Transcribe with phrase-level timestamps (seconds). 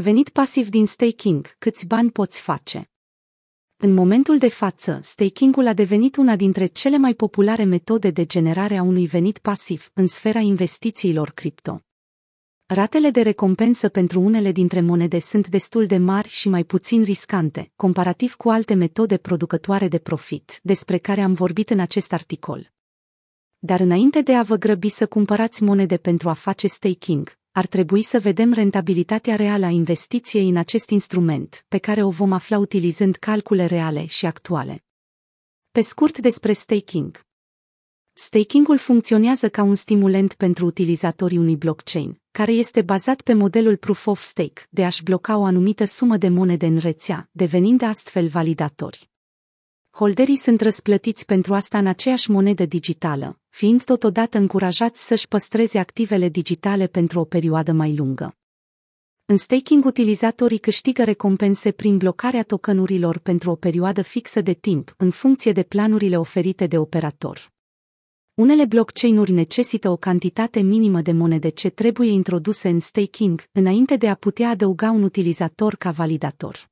[0.00, 2.90] Venit pasiv din staking, câți bani poți face?
[3.76, 8.76] În momentul de față, staking-ul a devenit una dintre cele mai populare metode de generare
[8.76, 11.80] a unui venit pasiv în sfera investițiilor cripto.
[12.66, 17.72] Ratele de recompensă pentru unele dintre monede sunt destul de mari și mai puțin riscante,
[17.76, 22.72] comparativ cu alte metode producătoare de profit, despre care am vorbit în acest articol.
[23.58, 28.02] Dar înainte de a vă grăbi să cumpărați monede pentru a face staking, ar trebui
[28.02, 33.16] să vedem rentabilitatea reală a investiției în acest instrument, pe care o vom afla utilizând
[33.16, 34.84] calcule reale și actuale.
[35.70, 37.26] Pe scurt despre staking.
[38.12, 44.06] Stakingul funcționează ca un stimulent pentru utilizatorii unui blockchain, care este bazat pe modelul Proof
[44.06, 49.10] of Stake, de a-și bloca o anumită sumă de monede în rețea, devenind astfel validatori.
[49.90, 56.28] Holderii sunt răsplătiți pentru asta în aceeași monedă digitală, fiind totodată încurajați să-și păstreze activele
[56.28, 58.36] digitale pentru o perioadă mai lungă.
[59.24, 65.10] În staking, utilizatorii câștigă recompense prin blocarea tokenurilor pentru o perioadă fixă de timp, în
[65.10, 67.52] funcție de planurile oferite de operator.
[68.34, 74.08] Unele blockchain-uri necesită o cantitate minimă de monede ce trebuie introduse în staking, înainte de
[74.08, 76.70] a putea adăuga un utilizator ca validator.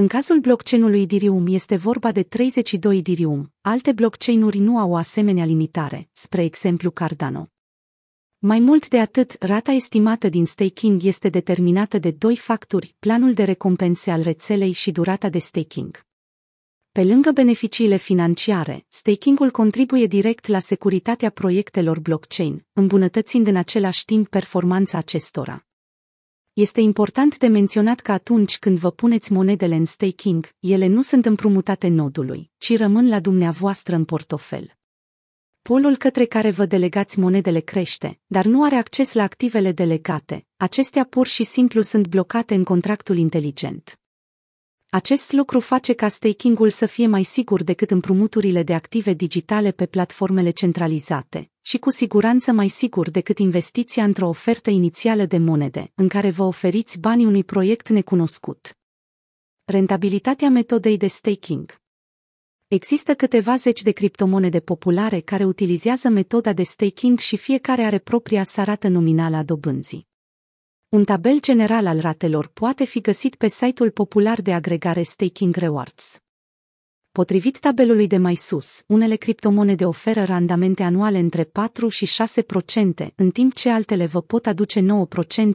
[0.00, 5.44] În cazul blockchain-ului Ethereum este vorba de 32 Ethereum, alte blockchain-uri nu au o asemenea
[5.44, 7.50] limitare, spre exemplu Cardano.
[8.38, 13.44] Mai mult de atât, rata estimată din staking este determinată de doi factori, planul de
[13.44, 16.06] recompense al rețelei și durata de staking.
[16.92, 24.28] Pe lângă beneficiile financiare, staking-ul contribuie direct la securitatea proiectelor blockchain, îmbunătățind în același timp
[24.28, 25.64] performanța acestora.
[26.60, 31.26] Este important de menționat că atunci când vă puneți monedele în staking, ele nu sunt
[31.26, 34.76] împrumutate nodului, ci rămân la dumneavoastră în portofel.
[35.62, 41.04] Polul către care vă delegați monedele crește, dar nu are acces la activele delegate, acestea
[41.04, 44.00] pur și simplu sunt blocate în contractul inteligent.
[44.90, 49.86] Acest lucru face ca staking-ul să fie mai sigur decât împrumuturile de active digitale pe
[49.86, 56.08] platformele centralizate și cu siguranță mai sigur decât investiția într-o ofertă inițială de monede, în
[56.08, 58.78] care vă oferiți banii unui proiect necunoscut.
[59.64, 61.80] Rentabilitatea metodei de staking
[62.68, 68.42] Există câteva zeci de criptomonede populare care utilizează metoda de staking și fiecare are propria
[68.42, 70.08] sa rată nominală a dobânzii.
[70.88, 76.20] Un tabel general al ratelor poate fi găsit pe site-ul popular de agregare Staking Rewards.
[77.12, 82.08] Potrivit tabelului de mai sus, unele criptomonede oferă randamente anuale între 4 și
[83.04, 84.80] 6%, în timp ce altele vă pot aduce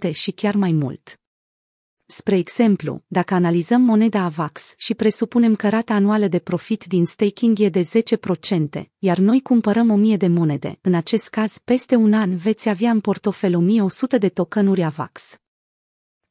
[0.10, 1.20] 9% și chiar mai mult.
[2.06, 7.60] Spre exemplu, dacă analizăm moneda AVAX și presupunem că rata anuală de profit din staking
[7.60, 7.82] e de
[8.80, 12.92] 10%, iar noi cumpărăm 1000 de monede, în acest caz peste un an veți avea
[12.92, 15.40] în portofel 1100 de tokenuri AVAX.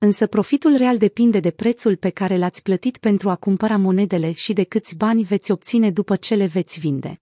[0.04, 4.52] Însă profitul real depinde de prețul pe care l-ați plătit pentru a cumpăra monedele și
[4.52, 7.20] de câți bani veți obține după ce le veți vinde.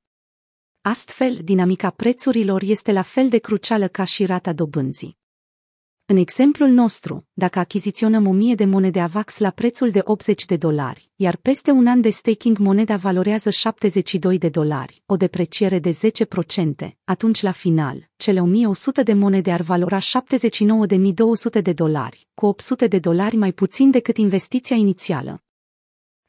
[0.80, 5.21] Astfel, dinamica prețurilor este la fel de crucială ca și rata dobânzii.
[6.12, 11.10] În exemplul nostru, dacă achiziționăm 1000 de monede AVAX la prețul de 80 de dolari,
[11.16, 16.88] iar peste un an de staking moneda valorează 72 de dolari, o depreciere de 10%,
[17.04, 22.98] atunci la final, cele 1100 de monede ar valora 79.200 de dolari, cu 800 de
[22.98, 25.42] dolari mai puțin decât investiția inițială.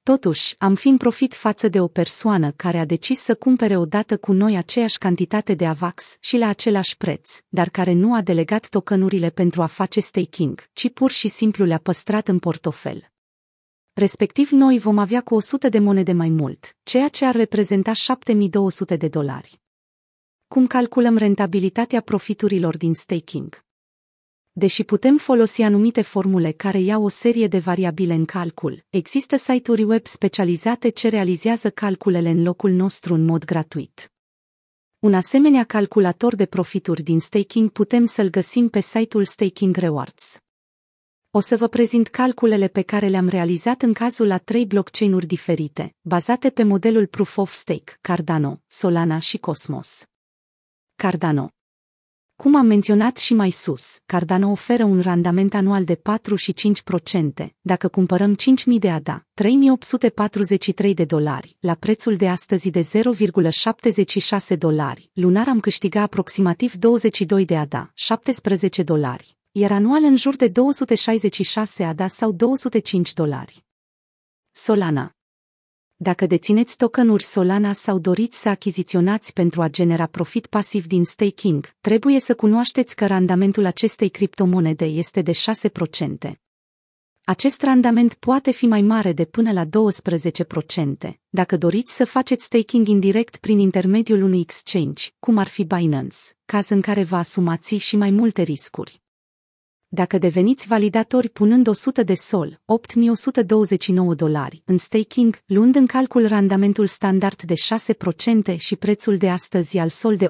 [0.03, 4.17] Totuși, am fi în profit față de o persoană care a decis să cumpere odată
[4.17, 8.69] cu noi aceeași cantitate de AVAX și la același preț, dar care nu a delegat
[8.69, 13.11] tokenurile pentru a face staking, ci pur și simplu le-a păstrat în portofel.
[13.93, 18.95] Respectiv noi vom avea cu 100 de monede mai mult, ceea ce ar reprezenta 7200
[18.95, 19.61] de dolari.
[20.47, 23.63] Cum calculăm rentabilitatea profiturilor din staking?
[24.55, 29.83] Deși putem folosi anumite formule care iau o serie de variabile în calcul, există site-uri
[29.83, 34.11] web specializate ce realizează calculele în locul nostru în mod gratuit.
[34.99, 40.37] Un asemenea calculator de profituri din staking putem să-l găsim pe site-ul Staking Rewards.
[41.31, 45.95] O să vă prezint calculele pe care le-am realizat în cazul a trei blockchain-uri diferite,
[46.01, 50.03] bazate pe modelul Proof of Stake, Cardano, Solana și Cosmos.
[50.95, 51.53] Cardano
[52.35, 56.53] cum am menționat și mai sus, Cardano oferă un randament anual de 4 și
[57.43, 59.27] 5%, dacă cumpărăm 5.000 de ADA,
[60.83, 67.45] 3.843 de dolari, la prețul de astăzi de 0,76 dolari, lunar am câștigat aproximativ 22
[67.45, 73.65] de ADA, 17 dolari, iar anual în jur de 266 ADA sau 205 dolari.
[74.51, 75.15] Solana
[76.03, 81.75] dacă dețineți tokenuri Solana sau doriți să achiziționați pentru a genera profit pasiv din staking,
[81.81, 86.31] trebuie să cunoașteți că randamentul acestei criptomonede este de 6%.
[87.23, 89.69] Acest randament poate fi mai mare de până la 12%,
[91.29, 96.69] dacă doriți să faceți staking indirect prin intermediul unui exchange, cum ar fi Binance, caz
[96.69, 99.02] în care vă asumați și mai multe riscuri
[99.93, 106.87] dacă deveniți validatori punând 100 de sol, 8129 dolari, în staking, luând în calcul randamentul
[106.87, 107.53] standard de
[108.53, 110.29] 6% și prețul de astăzi al sol de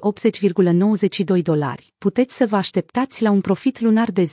[1.38, 4.30] 80,92 dolari, puteți să vă așteptați la un profit lunar de 0,49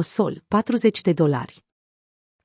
[0.00, 1.64] sol, 40 de dolari.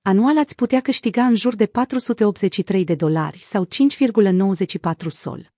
[0.02, 5.52] Anual ați putea câștiga în jur de 483 de dolari sau 5,94 sol.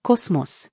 [0.00, 0.72] Cosmos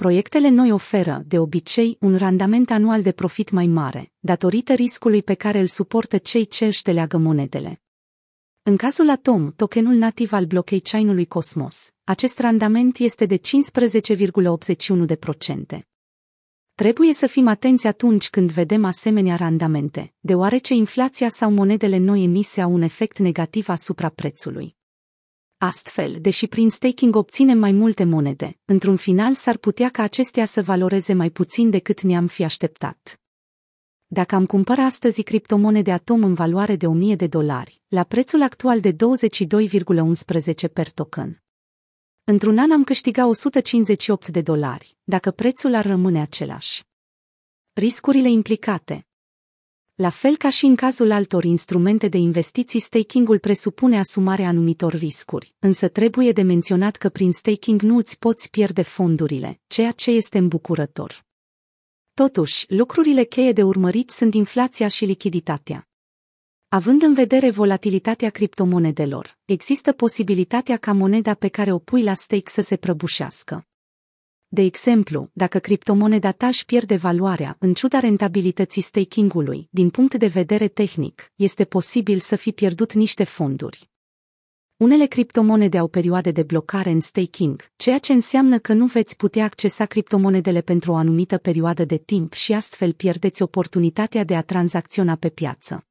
[0.00, 5.34] Proiectele noi oferă, de obicei, un randament anual de profit mai mare, datorită riscului pe
[5.34, 7.82] care îl suportă cei ce își teleagă monedele.
[8.62, 13.42] În cazul Atom, tokenul nativ al blockchain-ului Cosmos, acest randament este de 15,81%.
[16.74, 22.60] Trebuie să fim atenți atunci când vedem asemenea randamente, deoarece inflația sau monedele noi emise
[22.60, 24.78] au un efect negativ asupra prețului.
[25.62, 30.62] Astfel, deși prin staking obținem mai multe monede, într-un final s-ar putea ca acestea să
[30.62, 33.20] valoreze mai puțin decât ne-am fi așteptat.
[34.06, 38.80] Dacă am cumpăra astăzi criptomonede Atom în valoare de 1000 de dolari, la prețul actual
[38.80, 41.42] de 22,11 per token.
[42.24, 46.84] Într-un an am câștigat 158 de dolari, dacă prețul ar rămâne același.
[47.72, 49.09] Riscurile implicate
[50.00, 55.54] la fel ca și în cazul altor instrumente de investiții, staking-ul presupune asumarea anumitor riscuri,
[55.58, 60.38] însă trebuie de menționat că prin staking nu îți poți pierde fondurile, ceea ce este
[60.38, 61.24] îmbucurător.
[62.14, 65.88] Totuși, lucrurile cheie de urmărit sunt inflația și lichiditatea.
[66.68, 72.50] Având în vedere volatilitatea criptomonedelor, există posibilitatea ca moneda pe care o pui la stake
[72.50, 73.69] să se prăbușească.
[74.52, 80.26] De exemplu, dacă criptomoneda ta își pierde valoarea, în ciuda rentabilității staking-ului, din punct de
[80.26, 83.90] vedere tehnic, este posibil să fi pierdut niște fonduri.
[84.76, 89.44] Unele criptomonede au perioade de blocare în staking, ceea ce înseamnă că nu veți putea
[89.44, 95.16] accesa criptomonedele pentru o anumită perioadă de timp și astfel pierdeți oportunitatea de a tranzacționa
[95.16, 95.86] pe piață.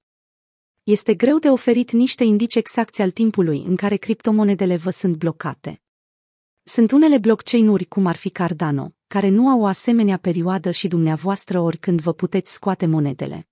[0.84, 5.82] Este greu de oferit niște indici exacti al timpului în care criptomonedele vă sunt blocate.
[6.72, 11.60] Sunt unele blockchain-uri cum ar fi Cardano, care nu au o asemenea perioadă și dumneavoastră
[11.60, 13.48] oricând vă puteți scoate monedele.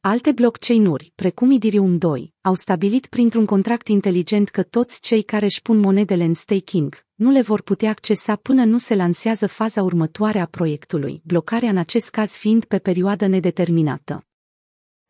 [0.00, 5.62] Alte blockchain-uri, precum Ethereum 2, au stabilit printr-un contract inteligent că toți cei care își
[5.62, 10.38] pun monedele în staking nu le vor putea accesa până nu se lansează faza următoare
[10.38, 14.26] a proiectului, blocarea în acest caz fiind pe perioadă nedeterminată.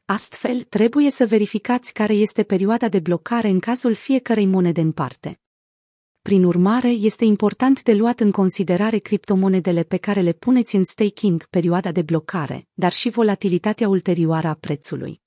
[0.05, 5.41] Astfel, trebuie să verificați care este perioada de blocare în cazul fiecărei monede în parte.
[6.23, 11.47] Prin urmare, este important de luat în considerare criptomonedele pe care le puneți în staking,
[11.47, 15.21] perioada de blocare, dar și volatilitatea ulterioară a prețului.